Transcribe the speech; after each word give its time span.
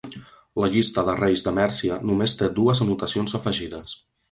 La 0.63 0.69
llista 0.75 1.03
de 1.09 1.15
reis 1.19 1.43
de 1.49 1.53
Mèrcia 1.59 1.99
només 2.13 2.35
té 2.41 2.51
dues 2.59 2.83
anotacions 2.89 3.39
afegides. 3.41 3.97